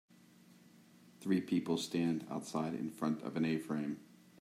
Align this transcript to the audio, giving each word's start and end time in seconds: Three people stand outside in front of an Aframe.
Three 1.19 1.41
people 1.41 1.77
stand 1.77 2.25
outside 2.27 2.73
in 2.73 2.89
front 2.89 3.21
of 3.21 3.37
an 3.37 3.43
Aframe. 3.43 3.97